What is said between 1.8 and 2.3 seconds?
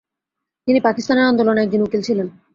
উকিল ছিলেন।